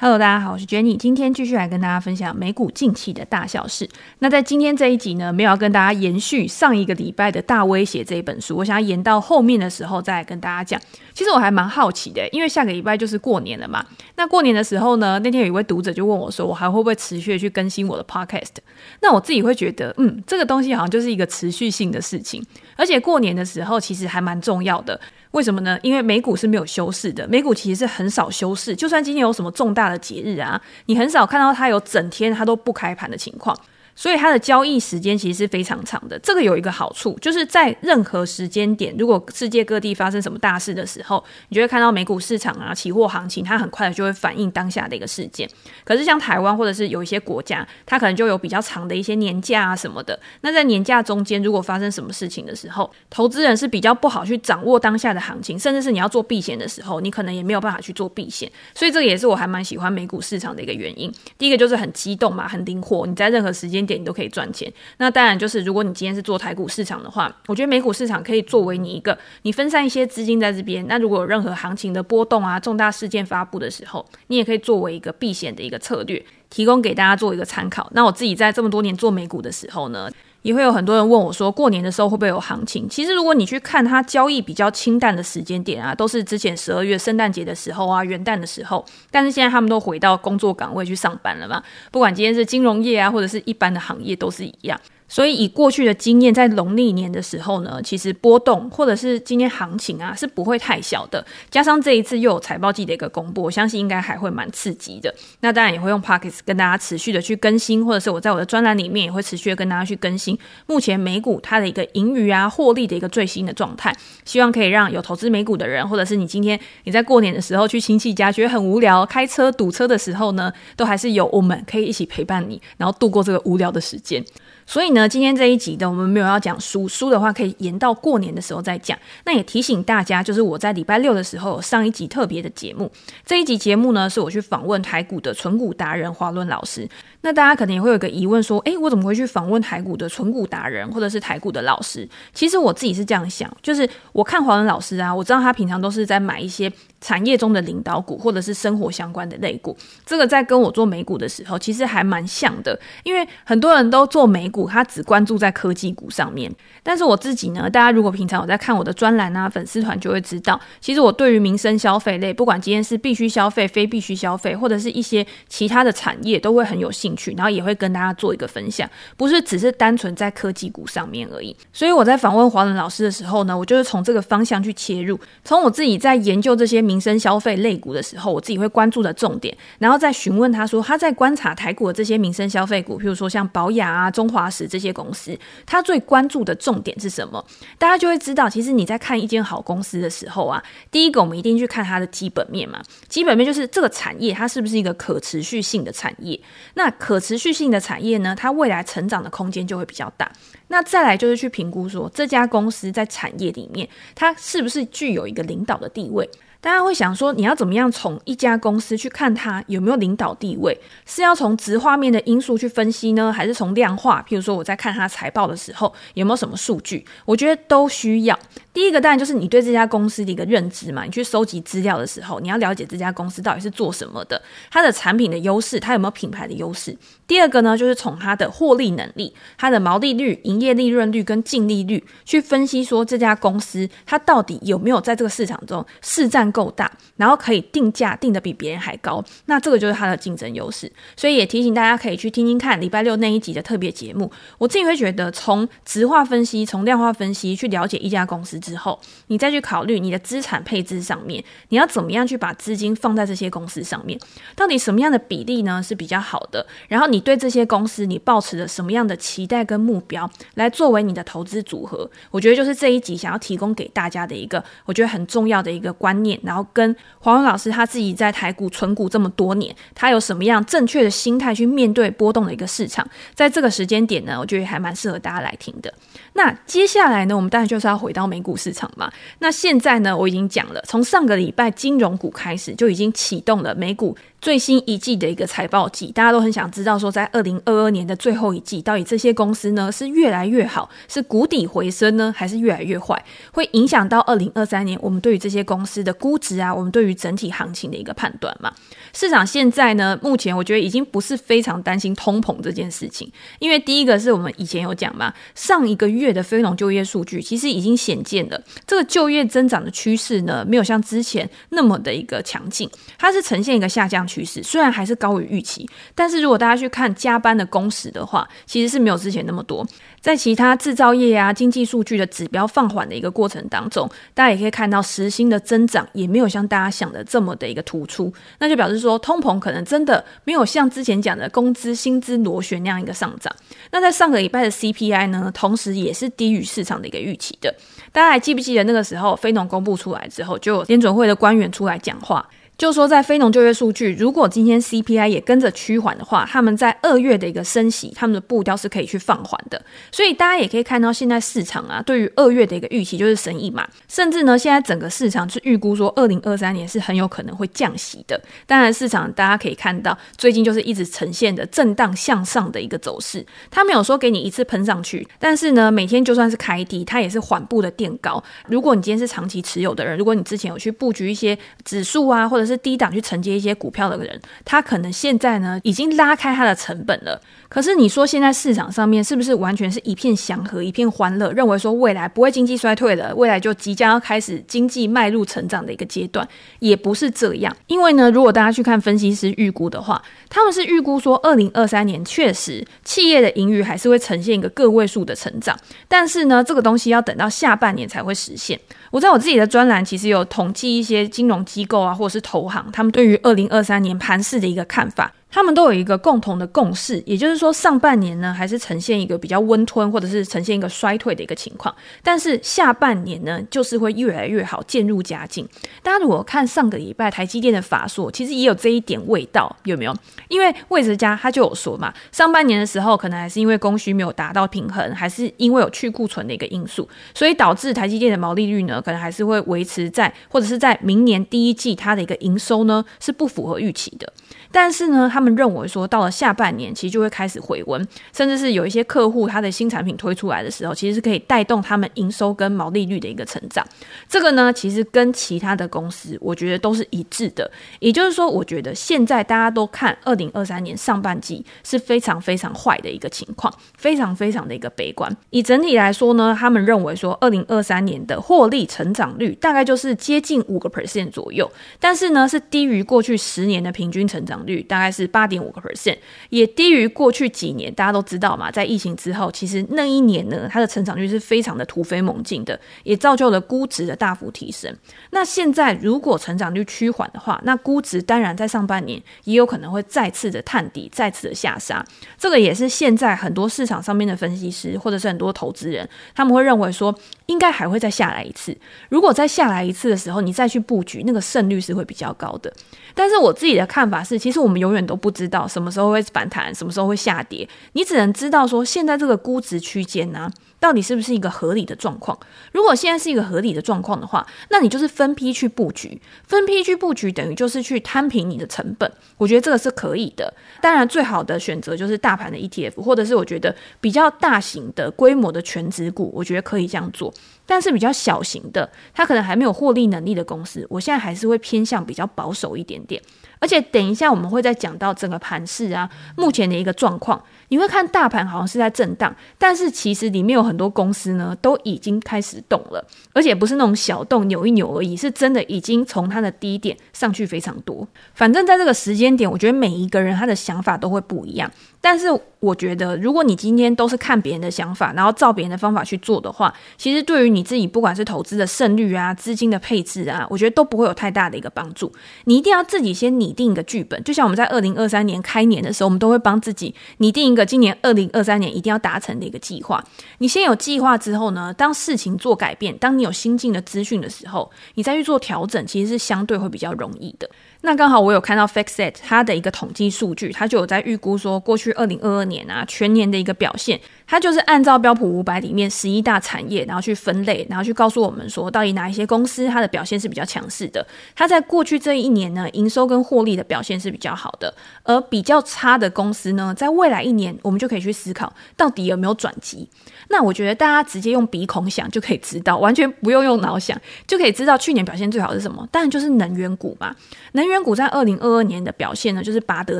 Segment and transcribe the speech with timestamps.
[0.00, 3.88] Hello，大家好，我是 Jenny，今天继续来跟大家分享美股近期的大小事。
[4.20, 10.80] 那在今天这一集呢，没有要跟大家延续上一个礼拜的大威胁这一本书，我想要延到后面的时候再跟大家讲。
[11.12, 13.84] 其实我还蛮好奇的，因为下个礼拜就是过年了嘛。
[14.14, 18.54] 那过年的时候呢，那天有一位读者就问我说，我还会不会持续的去更新我的 Podcast？
[19.02, 22.40] 那我自己会觉得，嗯，这个东西好像就是一个持续性的事情，
[22.76, 25.00] 而且过年的时候其实还蛮重要的。
[25.32, 25.78] 为什么呢？
[25.82, 28.74] 因为美股是没有休市的，美股其实是很少休市。
[28.74, 33.56] 就算今天有什么重大的节日啊，你很少看到它有整天它都不开盘的情况。
[33.98, 36.16] 所以它的交易时间其实是非常长的。
[36.20, 45.50] 这个有一个好处，就是在任何时间点，如果世界各地发生什么大事的时候，你就会看到美股市场啊、期货行情，它很快的就会反映当下的一个事件。
[45.84, 50.16] 可是像台湾或者是有一些国家，它可能就有比较长的一些年假啊什么的。
[50.42, 58.48] 那在年假中间，如果发生什么事情的时候，投资人是比较不好去掌握当下的行情，甚至是你要做避险的时候，你可能也没有办法去做避险。
[58.76, 61.12] 所以这个也是我还蛮喜欢美股市场的一个原因。
[61.36, 64.70] 第一个就是很激动嘛，很灵活，你在任何时间点你都可以赚钱。
[64.98, 70.86] 那当然就是，如果你今天是做台股市场的话，我觉得美股市场可以作为你一个，你分散一些资金在这边。
[70.86, 77.90] 那如果有任何行情的波动啊，重大事件发布的时候，你也可以作为一个避险的一个策略，提供给大家做一个参考。
[77.94, 80.10] 那我自己在这么多年做美股的时候呢，
[80.42, 82.88] 也会有很多人问我说，过年的时候会不会有行情？
[82.88, 88.84] 其实如果你去看它交易比较清淡的时间点啊，都是之前十二月圣诞节的时候啊，元旦的时候。
[89.10, 94.80] 但是现在他们都回到工作岗位去上班了嘛，不管今天是金融业啊，或者是一般的行业，都是一样。
[95.08, 101.24] 所以，以过去的经验，在农历年的时候呢，其实波动或者是今天行情啊，是不会太小的。
[101.50, 105.12] 加上这一次又有财报季的一个公布，我相信应该还会蛮刺激的。
[105.40, 113.94] 那当然也会用 Podcast 跟大家持续的去更新，或者是我在我的专栏里面也会持续的跟大家去更新目前美股它的一个盈余啊、获利的一个最新的状态。
[114.26, 124.22] 希望可以让有投资美股的人，或者是你今天你在过年的时候去亲戚家觉得很无聊，开车堵车的时候呢，都还是有我们可以一起陪伴你，然后度过这个无聊的时间。
[124.68, 128.98] 所以呢，今天这一集的我们没有要讲书，书的话可以延到过年的时候再讲。
[129.24, 132.92] 那也提醒大家，就是我在礼拜六的时候上一集特别的节目，
[133.24, 136.86] 这一集节目呢是我去访问台股的存股达人华伦老师。
[137.22, 142.06] 那大家可能也会有个疑问说，诶，我怎么会去访问台股的存股达人或者是台股的老师？
[142.34, 146.70] 其实我自己是这样想，就是我看华伦老师啊，我知道他平常都是在买一些。
[147.00, 152.76] 产业中的领导股，或者是生活相关的类股，这个在跟我做美股的时候，其实还蛮像的。
[153.04, 156.50] 因为很多人都做美股，他只关注在科技股上面。
[156.82, 171.54] 但是我自己呢，大家如果平常有在看我的专栏啊、粉丝团，就会知道，其实我对于民生消费类，不管今天是必须消费、非必须消费，或者是一些其他的产业，都会很有兴趣，然后也会跟大家做一个分享，不是只是单纯在科技股上面而已。
[171.72, 176.78] 所以我在访问华伦老师的时候呢，我就是从这个方向去切入，从我自己在研究这些。
[176.88, 187.44] 民生消费类股的时候，我自己会关注的重点，然后再询问他说，他在观察台股的这些民生消费股，譬如说像宝雅啊、中华这些公司，他最关注的重点是什么？
[187.78, 196.40] 大家就会知道，其实你在看一间好公司的时候啊，第一个我们一定去看它的基本面嘛，基本面就是这个产业它是不是一个可持续性的产业？
[196.74, 200.30] 那可持续性的产业呢，它未来成长的空间就会比较大。
[200.68, 206.28] 那再来就是去评估说，这家公司在产业里面，它是不是具有一个领导的地位？
[206.60, 210.76] 大家会想说，你要怎么样从一家公司去看它有没有领导地位？
[211.06, 214.24] 是要从直画面的因素去分析呢，还是从量化？
[214.28, 217.06] 譬如说我在看它财报的时候，有没有什么数据？
[217.24, 218.36] 我觉得都需要。
[218.74, 224.40] 第一个当然就是你对这家公司的一个认知嘛，你去收集资料的时候，你要了解这家公司到底是做什么的，
[224.70, 226.96] 它的产品的优势，它有没有品牌的优势？
[227.28, 240.90] 第二个呢，就是从它的获利能力、它的毛利率、营业利润率跟净利率去分析，说这家公司它到底有没有在这个市场中市占够大，然后可以定价定得比别人还高，那这个就是它的竞争优势。
[241.16, 244.30] 所以也提醒大家可以去听听看礼拜六那一集的特别节目。
[244.58, 254.16] 我自己会觉得，从质化分析、从量化分析去了解一家公司之后，你再去考虑你的资产配置上面，你要怎么样去把资金放在这些公司上面，
[254.54, 256.64] 到底什么样的比例呢是比较好的？
[256.86, 257.08] 然后。
[257.08, 262.06] 你对这些公司，你抱持着什么样的期待跟目标来作为你的投资组合？
[262.30, 266.37] 我觉得就是这一集想要提供给大家的一个，我觉得很重要的一个观念。
[266.42, 273.06] 然后跟黄文老师他自己在台股存股这么多年，他有什么样正确的心态去面对波动的一个市场？
[273.34, 275.92] 在这个时间点呢，我觉得还蛮适合大家来听的。
[276.34, 279.10] 那接下来呢，我们当然就是要回到美股市场嘛。
[279.40, 293.20] 那现在呢，我已经讲了，从上个礼拜金融股开始就已经启动了美股最新一季的一个财报季，大家都很想知道说，在二零二二年的最后一季，到底这些公司呢是越来越好，是谷底回升呢，还是越来越坏？
[293.52, 298.72] 会影响到二零二三年我们对于这些公司的估值啊，我们对于整体行情的一个判断嘛？
[299.12, 312.88] 市场现在呢，目前我觉得已经不是非常担心通膨这件事情，因为第一个是我们以前有讲嘛，上一个月的非农就业数据其实已经显见了这个就业增长的趋势呢，没有像之前那么的一个强劲，
[313.18, 319.84] 它是呈现一个下降趋势，虽然还是高于预期，但是如果大家去看加班的工时的话，其实是没有之前那么多。
[320.20, 333.54] 在其他制造业啊经济数据的指标放缓的一个过程当中，大家也可以看到时薪的增长也没有像大家想的这么的一个突出，那就表示说通膨可能真的没有像之前讲的工资薪资螺旋那样一个上涨。
[333.92, 337.72] 那在上个礼拜的 CPI 呢，同时也是低于市场的一个预期的。
[338.10, 342.46] 大家还记不记得那个时候非农公布出来之后，就有联准会的官员出来讲话。
[342.78, 349.82] 就说在非农就业数据，如果今天 CPI 也跟着趋缓的话，他们在二月的一个升息，他们的步调是可以去放缓的。
[350.12, 358.40] 所以大家也可以看到，现在市场啊，对于二月的一个预期就是升一码，甚至呢，现在整个市场是预估说，二零二三年是很有可能会降息的。
[358.64, 368.40] 当然，市场大家可以看到，最近就是一直呈现的震荡向上的一个走势，它没有说给你一次喷上去，但是呢，每天就算是开低，它也是缓步的垫高。
[368.68, 377.40] 如果你今天是长期持有的人，如果你之前有去布局一些指数啊，或者是低档去承接一些股票的人，他可能现在呢已经拉开他的成本了。
[377.68, 386.48] 可是你说现在市场上面是不是完全是一片祥和、一片欢乐，认为说未来不会经济衰退了，未来就即将要开始经济迈入成长的一个阶段？
[386.78, 387.76] 也不是这样。
[387.86, 395.78] 因为呢，如果大家去看分析师预估的话，他们是预估说二零二三年确实企业的盈余还是会呈现一个个位数的成长，
[396.08, 398.80] 但是呢，这个东西要等到下半年才会实现。
[399.10, 405.32] 我在我自己的专栏其实有统计一些金融机构啊，或者是投行，他们对于二零二三年盘市的一个看法。
[405.50, 415.66] 他们都有一个共同的共识，也就是说，上半年呢还是呈现一个比较温吞，或者是呈现一个衰退的一个情况，但是下半年呢就是会越来越好，渐入佳境。
[416.02, 420.14] 大家如果看上个礼拜台积电的法说，其实也有这一点味道，有没有？
[420.48, 434.30] 因为魏哲家他就有说嘛，上半年的时候可能还是因为供需没有达到平衡，还是因为有去库存的一个因素，所以导致台积电的毛利率呢可能还是会维持在，或者是在明年第一季它的一个营收呢是不符合预期的。
[434.70, 443.86] 但是呢，他们认为说，到了下半年，其实就会开始回温，甚至是有一些客户他的新产品推出来的时候，其实是可以带动他们营收跟毛利率的一个成长。
[444.28, 447.70] 这个呢，其实跟其他的公司，我觉得都是一致的。
[448.00, 455.34] 也就是说，我觉得现在大家都看二零二三年上半季是非常非常坏的一个情况，非常非常的一个悲观。
[455.50, 466.16] 以整体来说呢，他们认为说，二零二三年的获利成长率大概就是接近五个 percent 左右，但是呢，是低于过去十年的平均成长率大概是八点五个 percent，
[466.50, 467.92] 也低于过去几年。
[467.94, 474.94] 大家都知道嘛，在疫情之后，其实那一年呢，它的成长率是非常的突飞猛进的，也造就了估值的大幅提升。
[475.30, 482.04] 那现在如果成长率趋缓的话，那估值当然在上半年也有可能会再次的探底，再次的下杀。
[482.36, 487.14] 这个也是现在很多市场上面的分析师或者是很多投资人，他们会认为说，
[487.46, 488.76] 应该还会再下来一次。
[489.08, 492.72] 如果再下来一次的时候，你再去布局，那个胜率是会比较高的。
[493.18, 497.68] 但是我自己的看法是，其实我们永远都不知道什么时候会反弹，什么时候会下跌。
[497.94, 500.48] 你只能知道说，现在这个估值区间呢，
[500.80, 502.38] 到底是不是一个合理的状况？
[502.72, 509.10] 如果现在是一个合理的状况的话，那你就是分批去布局，分批去布局等于就是去摊平你的成本。
[509.36, 510.52] 我觉得这个是可以的。
[510.80, 517.32] 当然，最好的选择就是大盘的 ETF，或者是我觉得比较大型的规模的全值股，我觉得可以这样做。
[517.66, 523.20] 但是比较小型的，它可能还没有获利能力的公司，我现在还是会偏向比较保守一点点。
[523.60, 527.42] 而且等一下我们会再讲到整个盘市啊，目前的一个状况。
[527.70, 538.08] 你会看大盘好像是在震荡，但是其实里面有很多公司呢都已经开始动了，而且不是那种小动扭一扭而已，是真的已经从它的低点上去非常多。
[538.32, 541.70] 反正在这个时间点，我觉得每一个人他的想法都会不一样。
[542.00, 542.26] 但是
[542.60, 552.12] 我觉得，如果你今天都是看别人的想法，然后照别人的方法去做的话，其实对于你自己不管是投资的胜率啊、资金的配置啊，我觉得都不会有太大的一个帮助。
[552.44, 560.02] 你一定要自己先拟定一个剧本，就像我们在二零二三年开年的时候，我们都会帮自己拟定一个今年二零二三年一定要达成的一个计划。
[560.38, 567.48] 你先有计划之后呢，当事情做改变，当你有新进的资讯的时候，你再去做调整，其实是相对会比较容易的。
[567.82, 581.04] 那刚好我有看到 FactSet 它的一个统计数据，它就有在预估说，过去二零二二年啊全年的一个表现，它就是按照标普五百里面十一大产业，然后去分类，然后去告诉我们说，到底哪一些公司它的表现是比较强势的。
[581.34, 589.88] 它在过去这一年呢，营收跟获利的表现是比较好的，而比较差的公司呢，在未来一年，我们就可以去思考，到底有没有转机。
[590.28, 595.88] 那我觉得大家直接用鼻孔想就可以知道，完全不用用脑想就可以知道去年表现最好是什么？
[595.90, 597.16] 当然就是能源股嘛。
[597.52, 599.98] 能源股在二零二二年的表现呢，就是拔得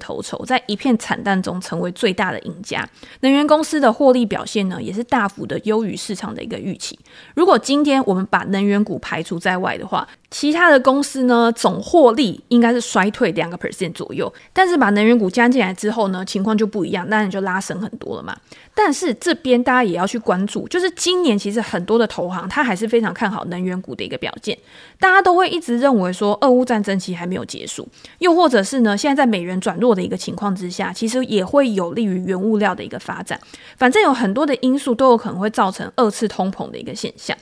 [0.00, 2.84] 头筹，在一片惨淡中成为最大的赢家。
[3.20, 6.98] 能源公司的获利表现呢，也是大幅的优于市场的一个预期。
[7.34, 14.32] 如果今天我们把能源股排除在外的话，其他的公司呢，总获利应该是衰退两个 percent 左右。
[14.52, 18.36] 但是把能源股加进来之后呢，情况就不一样，那你就拉升很多了嘛。
[18.74, 24.56] 但是这边大家也要去关注，就是今年其实很多的投行他还是非常看好能源股的一个表现。
[24.98, 27.86] 大家都会一直认为说，俄乌战争其实还没有结束，
[28.18, 33.40] 又或者是呢，现在在美元转弱的一个情况之下，其实也会有利于原物料的一个发展。
[33.76, 37.36] 反正有很多的因素都有可能会造成二次通膨的一个现象。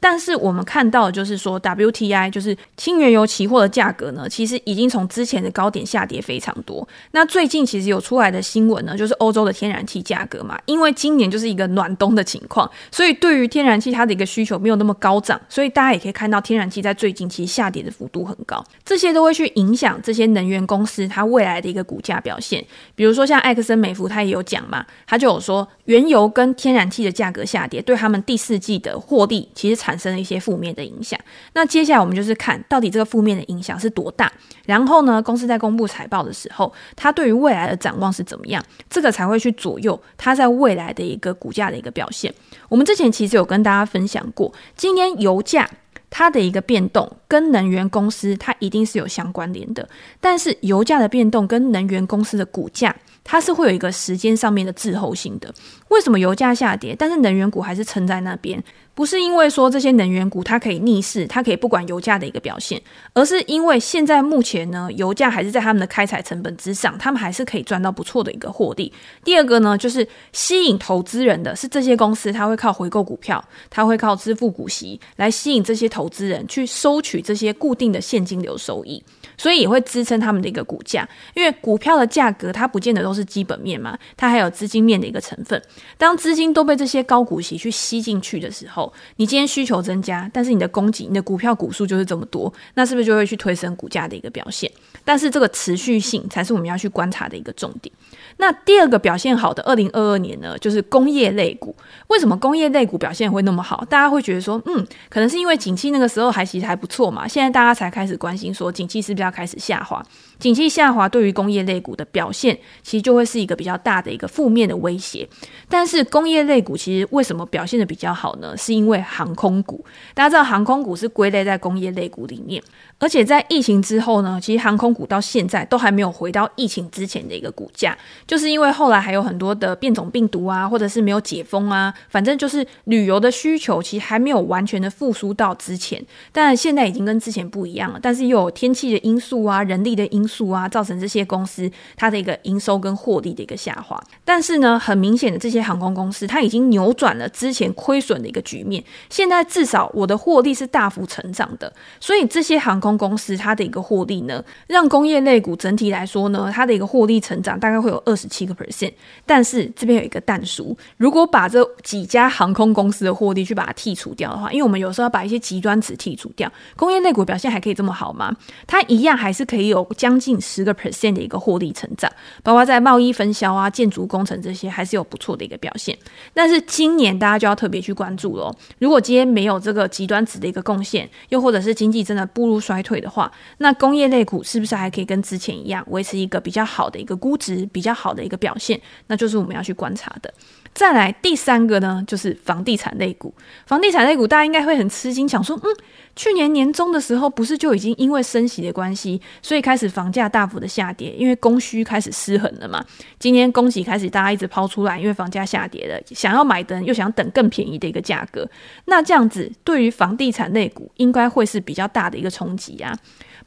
[0.00, 6.86] 但是我们看到就是说，WTI 就是轻原油期货的价格呢，其实已经从之前的高点下跌非常多。
[7.12, 22.64] 那最近其实有出来的新闻呢，就是欧洲的天然气价格嘛，因为今年就是一个暖冬的情况，所以对于天然气它的一个需求没有那么高涨，所以大家也可以看到天然气在最近其实下跌的幅度很高，这些都会去影响这些能源公司它未来的一个股价表现。
[22.94, 31.16] 比如说像埃克森美孚，它也有讲嘛，它就有说原油跟天然气的价格下跌，对他们第四季的获利其实产生了一些负面的影响。
[31.52, 34.32] 那接下来我们就是看到底这个负面的影响是多大，
[34.64, 42.34] 然后呢，公司在公布财报的时候，它对于未来的展望是怎么样，这个才会去左右它在未来的一个股价的一个表现。
[42.68, 45.70] 我们之前其实有跟大家分享过，今年油价
[46.10, 49.88] 它的一个变动跟能源公司它一定是有相关联的，
[50.20, 52.92] 但是油价的变动跟能源公司的股价。
[53.28, 55.52] 它是会有一个时间上面的滞后性的。
[55.88, 58.62] 为什么油价下跌，但是能源股还是撑在那边？
[58.96, 62.80] 不是因为说这些能源股它可以逆势，它可以不管油价的一个表现，
[63.12, 68.90] 而是因为现在目前呢，油价还是在他们的开采成本之上，他们还是可以赚到不错的一个获利。
[69.22, 79.04] 第二个呢，就是吸引投资人的是这些公司，它会靠回购股票，它会靠支付股息来吸引这些投资人去收取这些固定的现金流收益。
[79.38, 85.60] 所以也会支撑他们的一个股价，因为股票的价格它不见得都是基本面嘛，它还有资金面的一个成分。
[85.98, 88.85] 当资金都被这些高股息去吸进去的时候，
[89.16, 94.70] 你今天需求增加，但是你的供给、你的股票股数就是这么多，那是不是就会去推升股价的一个表现？
[95.04, 97.94] 但是这个持续性才是我们要去观察的一个重点。
[98.38, 101.74] 那第二个表现好的二零二二年呢，就是工业类股。
[102.08, 103.84] 为什么工业类股表现会那么好？
[103.88, 107.26] 大家会觉得说，嗯，可能是因为景气那个时候还其实还不错嘛。
[107.26, 110.04] 现在大家才开始关心说，景气是不是要开始下滑？
[110.38, 115.26] 景气下滑对于工业类股的表现，其实就会是一个比较大的一个负面的威胁。
[115.68, 118.56] 但是工业类股其实为什么表现得比较好呢？
[118.56, 119.84] 是因为航空股。
[120.12, 122.62] 大家知道航空股是归类在工业类股里面，
[122.98, 127.96] 而且在疫情之后呢，其实航空股到现在都还没有回到疫情之前的一个股价。
[128.26, 137.98] 就是因为后来还有很多的变种病毒啊，或者是没有解封啊，反正就是旅游的需求其实还没有完全的复苏到之前，但现在已经跟之前不一样了。
[138.00, 144.02] 但是又有天气的因素啊、人力的因素啊，造成这些公司它的一个营收跟获利的一个下滑。
[144.24, 151.70] 但是呢，很明显的这些航空公司它已经扭转了之前亏损的一个局面，现在至少我的获利是大幅成长的。
[152.00, 158.16] 所以这些航空公司它的一个获利呢，让工业类股整体来说呢，它的一个获利成长大概会有二。
[158.16, 158.90] 十七个 percent，
[159.26, 168.34] 但是这边有一个但书，如果把这几家航空公司的获利去把它剔除掉的话，因为我们有时候要把一些极端值剔除掉，工业类股表现还可以这么好吗？
[168.66, 172.10] 它一样还是可以有将近十个 percent 的一个获利成长，
[172.42, 175.94] 包括在贸易分销啊、建筑工程这些，还是有不错的一个表现。
[176.32, 190.32] 但是今年大家就要特别去关注了，如果今天没有这个极端值的一个贡献，又或者是经济真的步入衰衰退的话，那工业类股是不是还可以跟之前一样，维持一个比较好的一个估值，比较好的一个表现，那就是我们要去观察的。
[190.76, 193.32] 再来第三个呢，就是房地产类股。
[193.64, 195.74] 房地产类股大家应该会很吃惊，想说，嗯，
[196.14, 202.84] 去年年中的时候不是就已经因为升息的关系，所以开始房价大幅的下跌，因为供需开始失衡了嘛。
[203.18, 208.46] 今天供给开始大家一直抛出来，因为房价下跌了，想要买的人又想等更便宜的一个价格，
[208.84, 212.94] 那这样子对于房地产类股应该会是比较大的一个冲击啊。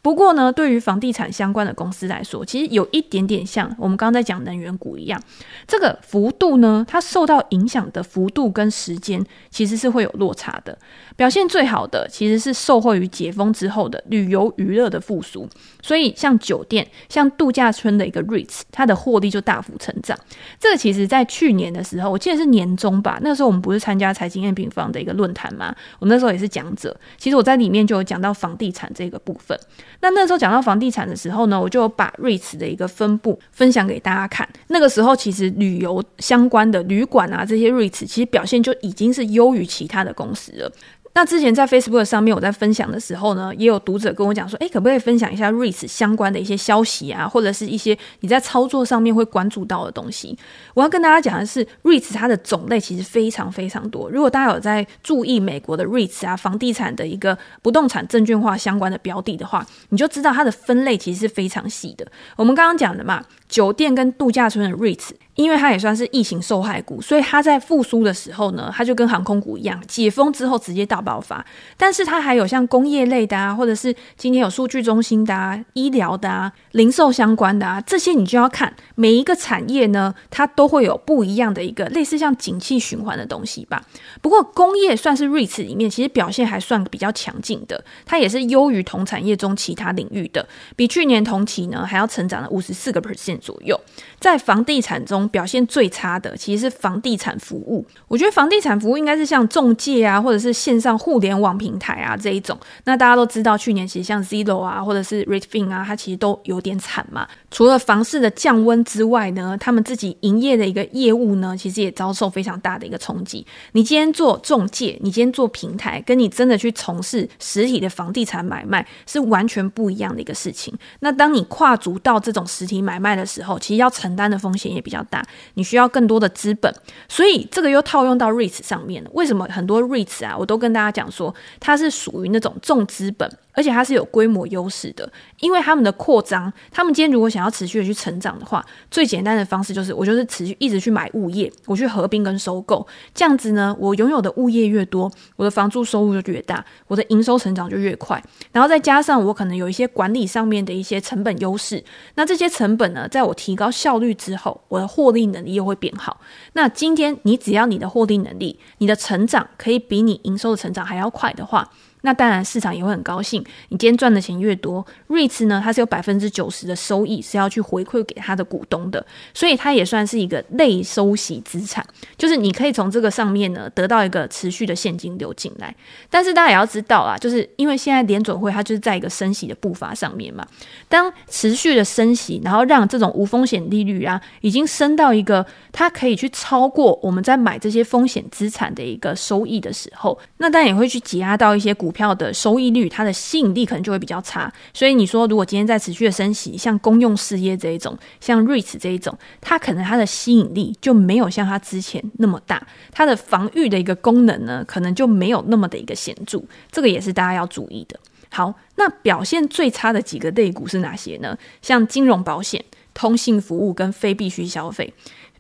[0.02, 5.22] 不过呢，对于房地产相关的公司来说，其实有一点点像我们刚刚在讲能源股一样，
[5.68, 10.78] 这个幅度呢，它受到影响的幅度跟时间其实是会有落差的。
[11.18, 15.48] 表现最好的其实是受惠于解封之后的旅游娱乐的复苏，
[15.82, 20.18] 所以像酒店、像度假村的一个 REITs，它的获利就大幅成长。
[20.58, 25.76] 这个其实在去年的时候，我记得是年中吧，那时候我们不是参加财经 M 平方的一个论坛吗？
[26.00, 29.60] 我那时候也是讲者，其实我在里面就有讲到房地产这个部分。
[30.02, 34.48] 那那时候讲到房地产的时候呢，我就把瑞驰的一个分布分享给大家看。
[34.68, 40.72] 那个时候其实旅游相关的旅馆啊，这些瑞驰其实表现就已经是优于其他的公司了。
[41.14, 50.38] 那之前在 Facebook 上面，我在分享的时候呢，也有读者跟我讲说，诶，可不可以分享一下 REITs 相关的一些消息啊，或者是一些你在操作上面会关注到的东西？
[50.74, 54.10] 我要跟大家讲的是，REITs 它的种类其实非常非常多。
[54.10, 62.08] 如果大家有在注意美国的 REITs 啊，房地产的一个不动产证券化相关的标的的话，你就知道它的分类其实是非常细的。
[62.38, 63.26] 我们刚刚讲的嘛。
[63.50, 71.46] 酒店跟度假村的 REITs，因为它也算是疫情受害股，所以它在复苏的时候呢，它就跟航空股一样，解封之后直接大爆发。
[71.78, 83.82] 但是它还有像工业类的啊，或者是今天有数据中心的啊、医疗的啊、零售相关的啊，这些你就要看每一个产业呢，它都会有不一样的一个类似像景气循环的东西吧。
[84.22, 93.30] 不过工业算是 REITs 里面其实表现还算比较强劲的，它也是优于同产业中其他领域的，比去年同期呢还要成长了五十四个 percent。
[93.40, 93.80] 左右，
[94.20, 97.86] 在房地产中表现最差的其实是房地产服务。
[98.08, 102.58] 我觉得房地产服务应该是像中介啊，或者是线上互联网平台啊这一种。
[102.84, 107.28] 那大家都知道，去年其实像 Zillow 啊，或者是 Redfin 啊，它其实都有点惨嘛。
[107.52, 113.46] 除了房市的降温之外呢，他们自己营业的一个业务呢，其实也遭受非常大的一个冲击。
[113.72, 120.74] 你今天做中介，你今天做平台，跟你真的去从事实体的房地产买卖是完全不一样的一个事情。
[121.00, 125.19] 那当你跨足到这种实体买卖的时候，其实要承担的风险也比较大，
[125.56, 126.74] 你需要更多的资本，
[127.08, 129.10] 所以这个又套用到 REITs 上面了。
[129.14, 133.30] 为什么很多 REITs 啊，我都跟大家讲说，它是属于那种重资本。
[133.60, 135.12] 而且它是有规模优势的，
[135.42, 148.24] 因为他们的扩张，他们今天如果想要持续的去成长的话，最简单的方式就是我就是持续一直去买物业，我去合并跟收购，这样子呢，我拥有的物业越多，我的房租收入就越大，我的营收成长就越快，
[148.54, 151.84] 然后再加上我可能有一些管理上面的一些成本优势，
[152.16, 156.22] 那这些成本呢，在我提高效率之后，我的获利能力又会变好。
[156.54, 161.70] 那今天你只要你的获利能力，你的成长可以比你营收的成长还要快的话。
[162.02, 163.44] 那当然，市场也会很高兴。
[163.68, 171.86] 你今天赚的钱越多，REITs 呢，它是有百分之九十的收益是要去回馈给它的股东的，所以它也算是一个类收息资产，
[172.18, 175.76] 就是你可以从这个上面呢得到一个持续的现金流进来。
[176.10, 180.48] 但是大家也要知道啊，就是因为现在联准会它就是在一个升息的步伐上面嘛，
[180.88, 191.89] 当持续的升息，然后让这种无风险利率啊已经升到一个它可以去超过我们在买这些风险资产的一个收益的时候，那当然也会去挤压到一些股。
[191.90, 194.54] 股票的收益率，它的吸引力可能就会比较差。
[194.76, 206.40] 所以你说，如果今天在持续的升息，像公用事业这一种，像 REITs 这一种，它可能它的吸引力就没有像它之前那么大，它的防御的一个功能呢，可能就没有那么的一个显著。
[206.72, 208.00] 这个也是大家要注意的。
[208.30, 211.36] 好，那表现最差的几个类股是哪些呢？
[211.64, 214.94] 像金融保险、通信服务跟非必需消费。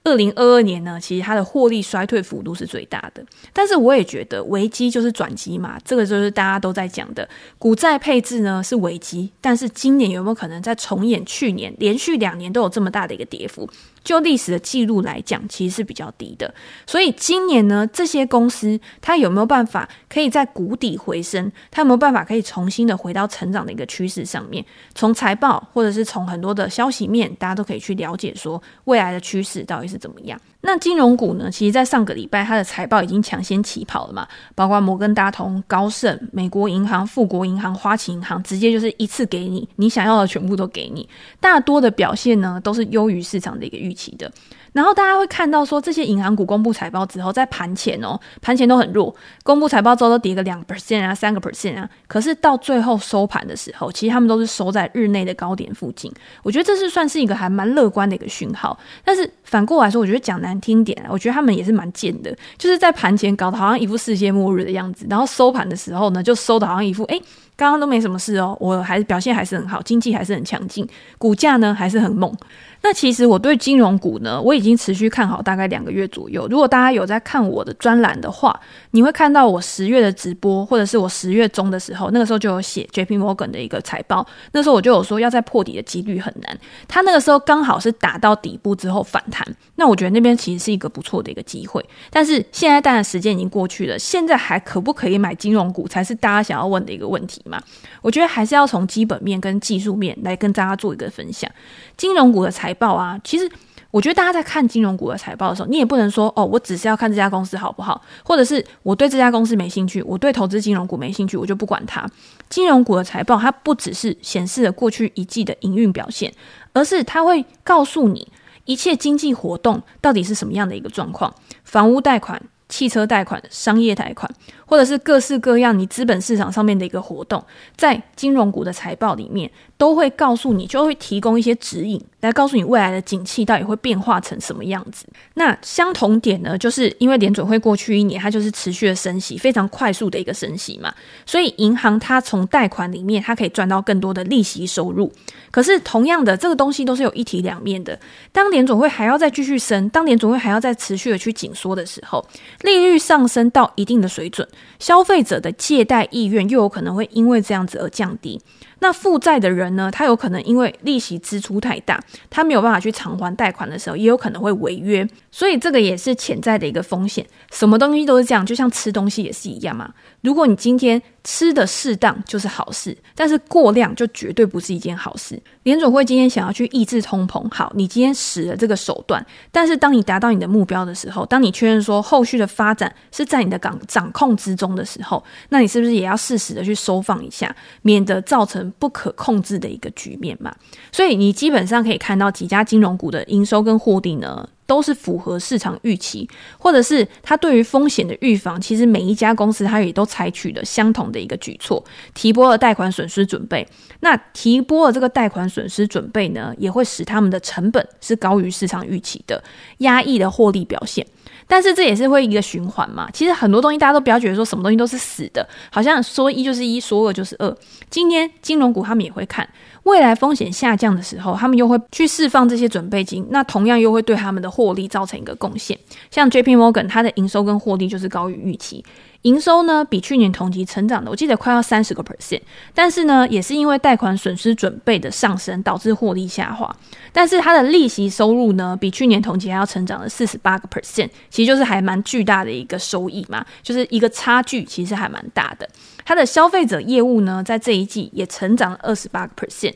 [0.10, 3.24] 二零二二年呢，其实它的获利衰退幅度是最大的。
[3.54, 13.69] 但是我也觉得危机就是转机嘛，这个就是大家都在讲的股债配置呢是危机，但是今年有没有可能再重演去年连续两年都有这么大的一个跌幅？
[14.02, 16.52] 就历史的记录来讲，其实是比较低的。
[16.88, 21.52] 所以今年呢，这些公司它有没有办法可以在谷底回升？
[21.69, 24.65] 它有没有办法可以重新的回到成长的一个趋势上面？
[24.95, 30.40] 从财报或者是从很多的消息面，大家都可以去了解说未来的趋势到底是怎么样。
[30.62, 31.52] 那金融股呢？
[31.52, 41.08] 其实，在上个礼拜，它的财报已经抢先起跑了嘛，包括摩根大通、高盛、美国银行、富国银行、花旗银行，直接就是一次给你，你想要的全部都给你。
[41.40, 44.32] 大多的表现呢，都是优于市场的一个预期的。
[44.73, 51.89] 然后大家会看到说，这些银行股公布财报之后，在盘前哦，盘前都很弱，公布财报之后都跌个两个 percent 啊，三个 percent 啊。
[52.08, 56.12] 可是到最后收盘的时候，其实他们都是收在日内的高点附近。
[56.43, 58.77] 我觉得这是算是一个还蛮乐观的一个讯号。
[59.03, 67.21] 但是反过来说，我觉得讲难听点，我觉得他们也是蛮贱的，就是在盘前搞得好像一副世界末日的样子，然后收盘的时候呢，就收的好像一副诶
[67.55, 72.34] 刚刚都没什么事哦，我还是表现还是很好，经济还是很强劲，股价呢还是很猛。
[72.82, 76.45] 那其实我对金融股呢，我已经持续看好大概两个月左右。
[76.50, 78.60] 如果大家有在看我的专栏的话，
[78.91, 84.28] 你会看到我十月的直播，或者是我十月中的时候，那个时候就有写 JP Morgan 的一个财报。
[84.52, 86.60] 那时候我就有说，要在破底的几率很难。
[86.88, 89.45] 他那个时候刚好是打到底部之后反弹，
[89.76, 91.84] 那我觉得那边其实是一个不错的一个机会。
[92.10, 97.62] 但是现在当然时间已经过去了，现在还可不可以买金融股，才是大家想要问的一个问题嘛？
[98.02, 101.50] 我觉得还是要从基本面跟技术面来跟大家做一个分享。
[101.95, 103.50] 金融股的财报啊，其实
[103.91, 112.08] 我觉得大家在看金融股的财报的时候，你也不能说哦，我只是要看这家公司好不好，或者是我对这家公司没兴趣，我对投资金融股没兴趣，我就不管它。
[112.49, 116.34] 金融股的财报它不只是显示了过去一季的营运表现，
[116.73, 118.32] 而是它会告诉你
[118.65, 122.41] 一切经济活动到底是什么样的一个状况，房屋贷款。
[122.80, 124.34] 汽车贷款、商业贷款，
[124.65, 127.44] 或者是各式各样你资本市场上面的一个活动，
[127.76, 135.06] 在金融股的财报里面，都会告诉你，就会提供一些指引，来告诉你未来的景气到底会变化成什么样子。
[135.34, 140.94] 那相同点呢，就是因为联准会过去一年它就是持续的升息，非常快速的一个升息嘛，
[141.26, 145.12] 所以银行它从贷款里面它可以赚到更多的利息收入。
[145.52, 148.00] 可是同样的，这个东西都是有一体两面的。
[148.32, 152.24] 当联准会还要再继续升，当联准会还要再持续的去紧缩的时候，
[152.69, 158.39] 利率上升到一定的水准，消费者的借贷意愿又有可能会因为这样子而降低。
[158.82, 165.05] 那负债的人呢，他有可能因为利息支出太大，他没有办法去偿还贷款的时候，也有可能会违约。
[165.32, 167.25] 所以这个也是潜在的一个风险。
[167.51, 169.91] 什么东西都是这样，就像吃东西也是一样嘛。
[170.21, 175.41] 如果你今天吃的适当就是好事，但是过量就绝对不是一件好事。
[175.63, 190.53] 联准会今天想要去抑制通膨，好，你今天使了这个手段，但是当你达到你的目标的时候，当你确认说后续的发展是在你的掌掌控之中的时候，那你是不是也要适时的去收放一下，免得造成不可控制的一个局面嘛？
[190.91, 196.29] 所以你基本上可以看到几家金融股的营收跟获利呢，都是符合市场预期，
[196.60, 203.67] 或者是它对于风险的预防，其实每一家公司它也都采取了相同的一个举措，提拨了贷款损失准备。
[204.01, 209.43] 那提拨了这个贷款损失准备呢，也会使他们的成本是高于市场预期的，
[209.79, 211.03] 压抑的获利表现。
[211.47, 213.10] 但是这也是会一个循环嘛。
[213.12, 217.58] 其实很多东西大家都不要觉得说什么东西都是死的，好像说一就是一，说二就是二。
[217.89, 219.49] 今天金融股他们也会看。
[219.89, 225.78] 未来风险下降的时候，他们又会去释放这些准备金，那同样又会对他们的获利造成一个贡献。
[226.12, 228.86] 像 JP Morgan，它的营收跟获利就是高于预期。
[229.23, 232.41] 营收呢，比去年同期成长的，我记得快要三十个 percent，
[232.73, 236.73] 但是呢，也是因为贷款损失准备的上升导致获利下滑。
[237.12, 245.67] 但是它的利息收入呢，比去年同期还要成长了四十八个 percent，其实就是还蛮巨大的一个收益嘛，就是一个差距其实还蛮大的。
[246.05, 249.73] 它的消费者业务呢，在这一季也成长了二十八个 percent。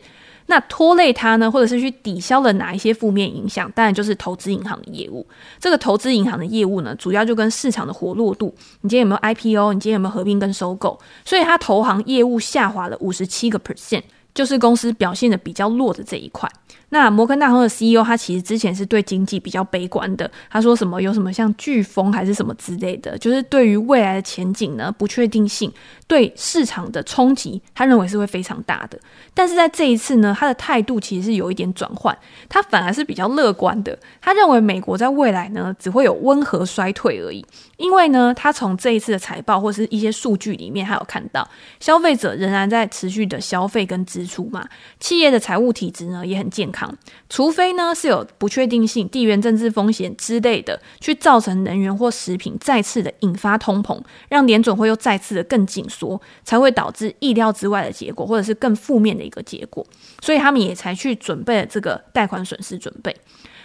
[0.48, 3.72] 那拖累它呢，或者是去抵消了哪一些负面影响？
[3.72, 5.26] 当然就是投资银行的业务。
[5.60, 9.74] 这个投资银行的业务呢，主要就跟市场的活络度，你今天有没有 IPO？
[9.74, 11.00] 你今天有没有合并跟收购？
[11.24, 14.04] 所以它投行业务下滑了五十七个 percent，
[14.34, 16.50] 就是公司表现的比较弱的这一块。
[16.94, 25.74] 那摩根大通的 CEO 他其实之前是对经济比较悲观的，他说什么有什么像飓风还是什么之类的，就是对于未来的前景呢，不确定性
[26.06, 29.00] 对市场的冲击，他认为是会非常大的。
[29.34, 32.16] 但是在这一次呢，他的态度其实是有一点转换，
[32.48, 33.98] 他反而是比较乐观的。
[34.22, 37.44] 他认为美国在未来呢只会有温和衰退而已，
[37.78, 44.64] 因为呢他从这一次的财报或是一些数据里面，还有看到消费者仍然在持续的消费跟支出嘛，
[45.00, 46.83] 企业的财务体质呢也很健康。
[47.30, 59.86] 除非呢是有不确定性、地缘政治风险之类的，去造成能源或食品再次的引发通膨，让联准会又再次的更紧缩，才会导致意料之外的结果，或者是更负面的一个结果。
[60.22, 63.16] 所以他们也才去准备了这个贷款损失准备。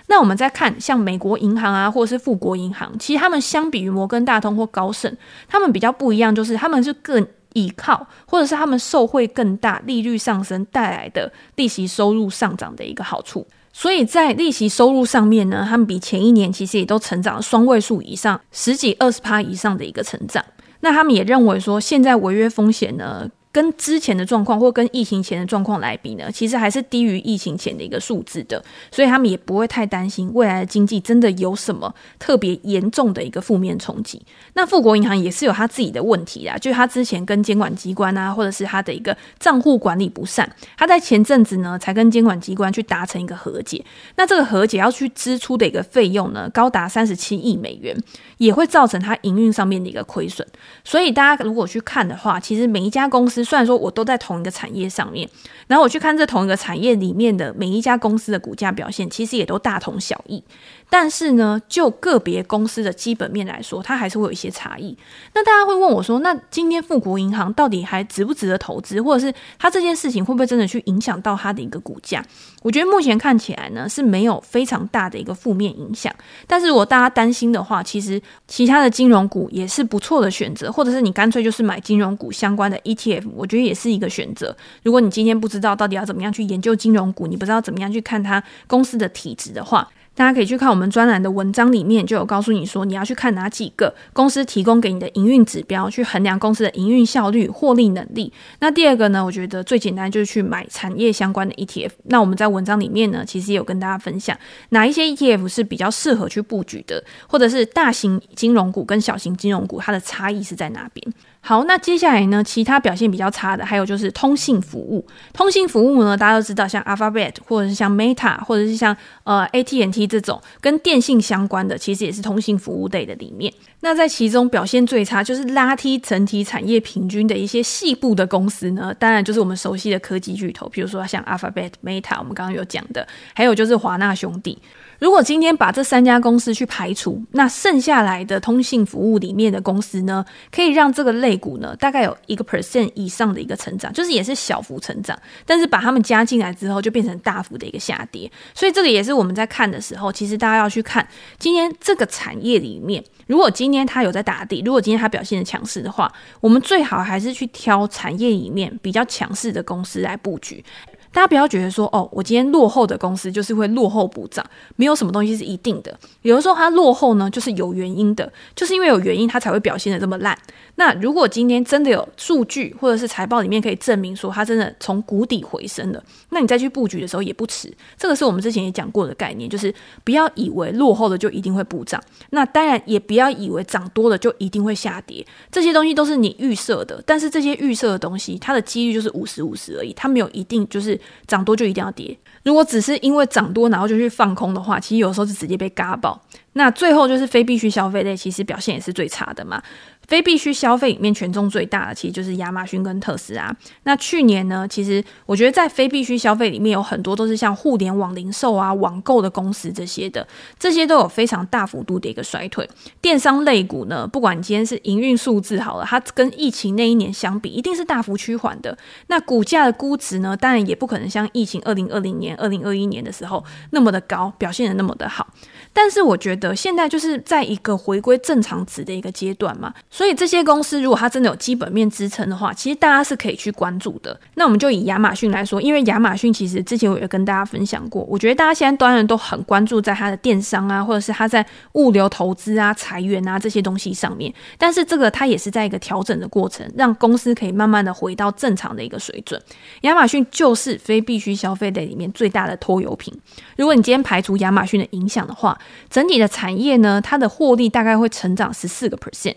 [0.07, 5.15] 那我们再看像美国银行啊，或者是富国银行，其实他们相比于摩根大通或高盛，
[5.49, 7.27] 他们比较不一样，就是他们是更。
[7.55, 20.45] 依靠，或者是他们受惠更大，利率上升带来的利息收入上涨的一个好处，所以在利息收入上面呢，他们比前一年其实也都成长了双位数以上，十几二十趴以上的一个成长。
[20.81, 34.21] 那他们也认为说，现在违约风险呢，跟之前的状况或跟疫情前的状况来比呢，其实还是低于疫情前的一个数字的，所以他们也不会太担心未来的经济真的有什么特别严重的一个负面冲击。
[34.53, 43.83] 那富国银行也是有他自己的问题啦，就是他之前跟监管机关啊，或者是他的一个账户管理不善，他在前阵子呢才跟监管机关去达成一个和解，
[44.17, 47.97] 那这个和解要去支出的一个费用呢，高达三十七亿美元，
[48.37, 50.47] 也会造成他营运上面的一个亏损。
[50.85, 53.38] 所以大家如果去看的话，其实每一家公司。
[53.45, 55.29] 虽然说我都在同一个产业上面，
[55.67, 60.43] 然后我去看这同一个产业里面的每一家公司的股价表现，其实也都大同小异。
[60.91, 64.97] 但是呢，就个别公司的基本面来说，它还是会有一些差异。
[65.35, 72.25] 那大家会问我说，那今天富国银行到底还值不值得投资，或者是它这件事情会不会真的去影响到它的一个股价？
[72.63, 76.13] 我觉得目前看起来呢，是没有非常大的一个负面影响。
[76.47, 84.57] 但是如果大家担心的话，其实其他的金融股也是不错的选择，或者是你干脆就是买金融股相关的 ETF，我觉得也是一个选择。
[84.83, 98.33] 如果你今天不知道到底要怎么样去研究金融股，你不知道怎么样去看它公司的体质的话，大家可以去看我们专栏的文章，里面就有告诉你说，你要去看哪几个公司提供给你的营运指标，去衡量公司的营运效率、获利能力。
[98.59, 101.91] 那第二个呢，我觉得最简单就是去买产业相关的 ETF。
[102.07, 104.37] 那我们在文章里面呢，其实也有跟大家分享
[104.71, 111.15] 哪一些 ETF 是比较适合去布局的，或者是大型金融股跟小型金融股它的差异是在哪边。
[111.41, 115.07] 好，那接下来呢，其他表现比较差的，还有就是通信服务。
[115.33, 123.51] 通信服务呢，大家都知道，像 Alphabet 或者是像 Meta，或者是像呃 AT&T 这种跟电信相关的，其实也是通信服务类的里面。
[123.81, 134.59] 那在其中表现最差，就是拉低整体产业平均的一些细部的公司呢，当然就是我们熟悉的科技巨头，比如说像 Alphabet、Meta，我们刚刚有讲的，还有就是华纳兄弟。
[134.99, 148.31] 如果今天把这三家公司去排除，那剩下来的通信服务里面的公司呢，可以让这个类股呢，大概有一个 percent 以上的一个成长，就是也是小幅成长，但是把它们加进来之后，就变成大幅的一个下跌。
[148.55, 151.07] 所以这个也是我们在看的时候，其实大家要去看
[151.39, 160.65] 今天这个产业里面，如果今天它有在打底，如果今天它表现的强势的话，我们最好还是去挑产业里面比较强势的公司来布局。
[161.13, 164.45] 大家不要觉得说哦，我今天落后的公司就是会落后补涨，
[164.77, 165.99] 没有什么东西是一定的。
[166.23, 170.37] 有的时候它落后呢，就是有原因的，就是因为有原因它才会表现的这么烂。
[170.77, 177.73] 那如果今天真的有数据或者是财报里面可以证明说它真的从谷底回升了，那你再去布局的时候也不迟。
[177.97, 185.27] 这个是我们之前也讲过的概念，就是不要以为落后的就一定会补涨，那当然也不要以为涨多了就一定会下跌。
[185.51, 190.98] 这些东西都是你预设的，但是这些预设的东西，它的几率就是五十五十而已，它没有一定就是。
[191.27, 196.21] 涨多就一定要跌，如果只是因为涨多然后就去放空的话，其实有时候是直接被嘎爆。
[196.55, 199.63] 那最后就是非必需消费类，其实表现也是最差的嘛。
[200.09, 203.55] 非必需消费里面权重最大的，其实就是亚马逊跟特斯拉。
[203.85, 210.27] 那去年呢，其实我觉得在非必需消费里面有很多都是像互联网零售啊、网购的公司这些的，
[210.59, 212.69] 这些都有非常大幅度的一个衰退。
[213.03, 218.77] 电商类股呢，不管今天是营运数字好了，它跟疫情那一年相比，一定是大幅趋缓的。
[219.09, 225.27] 那股价的估值呢，当然也不可能像疫情二零二零年、二零二一年的时候那么的高，表现得那么的好。
[225.75, 229.75] 但是我觉得现在就是在一个回归正常值的一个阶段嘛。
[229.99, 234.17] 所以这些公司如果它真的有基本面支撑的话，其实大家是可以去关注的。
[234.37, 244.33] 那我们就以亚马逊来说，因为亚马逊其实之前我有跟大家分享过，我觉得大家现在当然都很关注在它的电商啊，或者是它在物流投资啊、裁员啊这些东西上面。
[244.57, 249.43] 但是这个它也是在一个调整的过程，让公司可以慢慢的回到正常的一个水准。
[249.81, 253.13] 亚马逊就是非必需消费类里面最大的拖油瓶。
[253.57, 255.59] 如果你今天排除亚马逊的影响的话，
[255.91, 259.35] 整体的产业呢，它的获利大概会成长十四个 percent。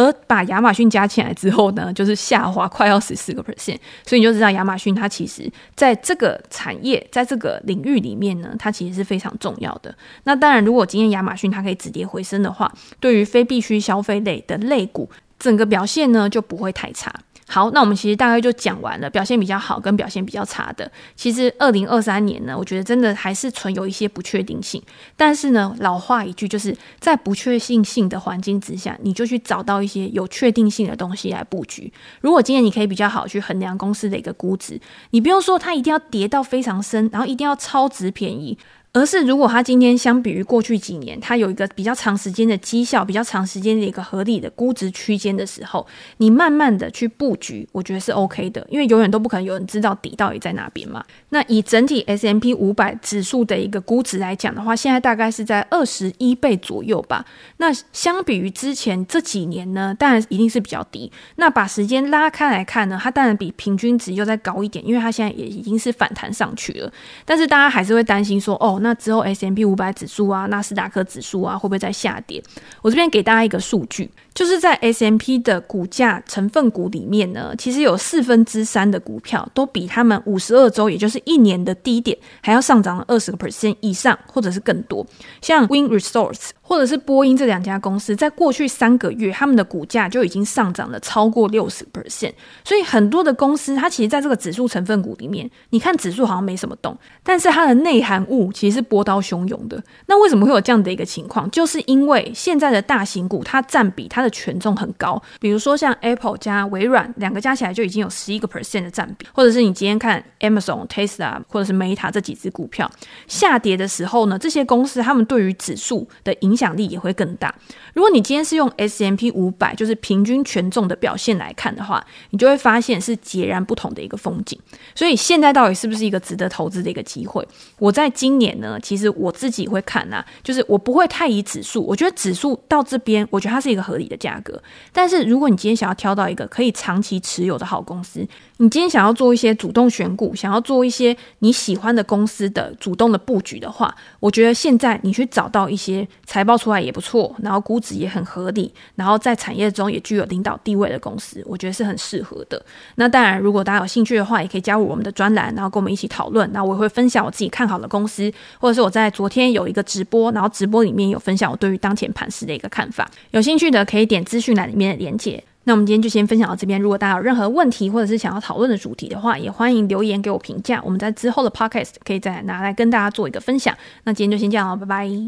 [0.00, 9.94] 而把亚马逊加起来之后呢，就是下滑快要十四个 percent，所以你就知道亚马逊它其实在这个产业，在这个领域里面呢，它其实是非常重要的。
[10.24, 17.12] 那当然，如果今天亚马逊它可以止跌回升的话，对于非必需消费类的类股，整个表现呢就不会太差。
[17.52, 20.88] 好，那我们其实大概就讲完了表现比较好跟表现比较差的。
[21.16, 24.80] 其实二零二三年呢，我觉得真的还是存有一些不确定性。
[25.16, 31.92] 但是呢，老话一句，就是在不确定性的环境之下，你就去找到一些有确定性的东西来布局。
[32.20, 38.56] 如果今天你可以比较好去衡量公司的一个估值，你不用说它一定要跌到非常深，然后一定要超值便宜。
[38.92, 51.04] 而是，如果它今天相比于过去几年，它有一个比较长时间的绩效，比较长时间的一个合理的估值区间的时候，你慢慢的去布局，我觉得是 OK 的，因为永远都不可能有人知道底到底在哪边嘛。
[51.28, 57.24] 那以整体 S M P 五百指数的一个估值来讲的话，现在大概是在二十一倍左右吧。
[57.58, 61.12] 那相比于之前这几年呢，当然一定是比较低。
[61.36, 66.92] 那把时间拉开来看呢，它当然比平均值又再高一点，因为它现在也已经是反弹上去了。
[67.24, 68.78] 但是大家还是会担心说，哦。
[68.80, 72.42] 那之后，S M P 五百指数啊、纳斯达克指数啊会不会再下跌？
[72.82, 85.06] 我这边给大家一个数据，就是在 S M P 的股价成分股里面呢，其实有四分之三的股票都比他们五十二周，也就是一年的低点还要上涨了二十个 percent 以上，或者是更多。
[85.40, 92.32] 像 WinResorts 或者是波音这两家公司，在过去三个月，他们的股价就已经上涨了超过六十 percent。
[92.64, 99.82] 所以很多的公司，它其实在这个指数成分股里面，你看指数好像没什么动，但是它的内含物其实是波涛汹涌的。
[100.06, 101.50] 那为什么会有这样的一个情况？
[101.50, 112.90] 就是因为现在的大型股它占比它的权重很高，比如说像 Apple 加微软两个加起来就已经有十一个 percent 的占比，或者是你今天看 Amazon、Tesla 或者是 Meta 这几只股票
[113.26, 117.54] 下跌的时候呢，这些公司他们对于指数的影响力也会更大。
[117.94, 124.58] 如果你今天是用 S M P 五百，就是平均权重的表现来看的话，你就会发现是截然不同的一个风景。
[124.94, 127.46] 所以现在到底是不是一个值得投资的一个机会？
[127.78, 134.62] 我在今年呢，其实我自己会看啊，就是我不会太以指数，我觉得指数到这边，我觉得它是一个合理的价格。
[134.92, 138.26] 但是如果你今天想要挑到一个可以长期持有的好公司，
[138.62, 152.62] 你今天想要做一些主动选股，想要做一些你喜欢的公司的主动的布局的话，我觉得现在你去找到一些财报出来也不错，然后估值也很合理，然后在产业中也具有领导地位的公司，我觉得是很适合的。
[152.96, 156.52] 那当然，如果大家有兴趣的话，也可以加入我们的专栏，然后跟我们一起讨论。
[156.52, 163.10] 那我也会分享我自己看好的公司，或者是我在昨天有一个直播，然后直播里面有分享我对于当前盘势的一个看法。
[163.30, 165.42] 有兴趣的可以点资讯栏里面的连结。
[165.64, 166.80] 那我们今天就先分享到这边。
[166.80, 170.80] 如果大家有任何问题，或者是想要讨论的主题的话，也欢迎留言给我评价。
[170.84, 173.76] 我们在之后的 podcast 可以再拿来跟大家做一个分享。
[174.04, 175.20] 那今天就先这样了，拜拜。